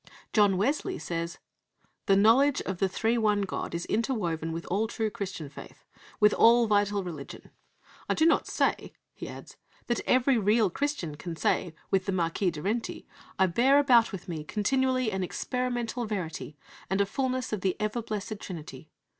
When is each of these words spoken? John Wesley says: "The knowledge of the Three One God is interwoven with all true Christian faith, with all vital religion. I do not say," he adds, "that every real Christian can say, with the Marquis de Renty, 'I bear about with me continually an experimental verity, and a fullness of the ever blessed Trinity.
John 0.33 0.57
Wesley 0.57 0.97
says: 0.97 1.37
"The 2.07 2.15
knowledge 2.15 2.59
of 2.63 2.79
the 2.79 2.89
Three 2.89 3.19
One 3.19 3.43
God 3.43 3.75
is 3.75 3.85
interwoven 3.85 4.51
with 4.51 4.65
all 4.65 4.87
true 4.87 5.11
Christian 5.11 5.47
faith, 5.47 5.85
with 6.19 6.33
all 6.33 6.65
vital 6.65 7.03
religion. 7.03 7.51
I 8.09 8.15
do 8.15 8.25
not 8.25 8.47
say," 8.47 8.93
he 9.13 9.27
adds, 9.27 9.57
"that 9.85 10.01
every 10.07 10.39
real 10.39 10.71
Christian 10.71 11.13
can 11.13 11.35
say, 11.35 11.75
with 11.91 12.07
the 12.07 12.11
Marquis 12.13 12.49
de 12.49 12.63
Renty, 12.63 13.05
'I 13.37 13.45
bear 13.53 13.77
about 13.77 14.11
with 14.11 14.27
me 14.27 14.43
continually 14.43 15.11
an 15.11 15.21
experimental 15.21 16.05
verity, 16.05 16.57
and 16.89 16.99
a 16.99 17.05
fullness 17.05 17.53
of 17.53 17.61
the 17.61 17.75
ever 17.79 18.01
blessed 18.01 18.39
Trinity. 18.39 18.89